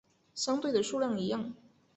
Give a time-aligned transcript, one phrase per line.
[0.33, 1.53] 相对的数量一样。